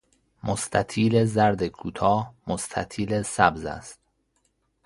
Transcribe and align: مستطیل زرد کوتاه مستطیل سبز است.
مستطیل 0.43 1.25
زرد 1.25 1.67
کوتاه 1.67 2.33
مستطیل 2.47 3.21
سبز 3.21 3.65
است. 3.65 3.99